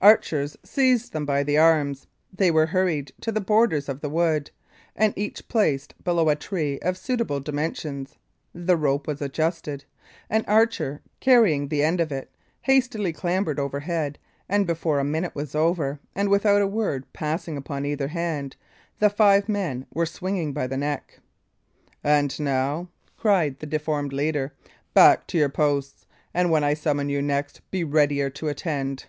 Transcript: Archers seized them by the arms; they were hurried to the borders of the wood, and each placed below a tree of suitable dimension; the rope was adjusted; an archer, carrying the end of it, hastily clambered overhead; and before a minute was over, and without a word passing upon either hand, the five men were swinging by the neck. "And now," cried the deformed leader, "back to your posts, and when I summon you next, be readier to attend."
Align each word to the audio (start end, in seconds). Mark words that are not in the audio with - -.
Archers 0.00 0.56
seized 0.64 1.12
them 1.12 1.24
by 1.24 1.42
the 1.44 1.58
arms; 1.58 2.06
they 2.32 2.50
were 2.50 2.66
hurried 2.66 3.12
to 3.20 3.30
the 3.30 3.40
borders 3.40 3.88
of 3.88 4.00
the 4.00 4.08
wood, 4.10 4.50
and 4.96 5.12
each 5.16 5.46
placed 5.48 5.94
below 6.02 6.28
a 6.28 6.34
tree 6.36 6.78
of 6.80 6.96
suitable 6.98 7.38
dimension; 7.40 8.06
the 8.52 8.76
rope 8.76 9.06
was 9.08 9.20
adjusted; 9.22 9.84
an 10.30 10.44
archer, 10.46 11.00
carrying 11.20 11.66
the 11.68 11.84
end 11.84 12.00
of 12.00 12.10
it, 12.10 12.30
hastily 12.62 13.12
clambered 13.12 13.58
overhead; 13.60 14.18
and 14.48 14.66
before 14.66 14.98
a 15.00 15.04
minute 15.04 15.34
was 15.36 15.54
over, 15.54 16.00
and 16.16 16.28
without 16.28 16.62
a 16.62 16.66
word 16.66 17.04
passing 17.12 17.56
upon 17.56 17.84
either 17.86 18.08
hand, 18.08 18.56
the 18.98 19.10
five 19.10 19.48
men 19.48 19.86
were 19.94 20.06
swinging 20.06 20.52
by 20.52 20.66
the 20.66 20.76
neck. 20.76 21.18
"And 22.02 22.38
now," 22.40 22.88
cried 23.16 23.58
the 23.58 23.66
deformed 23.66 24.12
leader, 24.12 24.52
"back 24.94 25.26
to 25.28 25.38
your 25.38 25.48
posts, 25.48 26.06
and 26.34 26.50
when 26.50 26.64
I 26.64 26.74
summon 26.74 27.08
you 27.08 27.20
next, 27.20 27.60
be 27.70 27.82
readier 27.84 28.30
to 28.30 28.48
attend." 28.48 29.06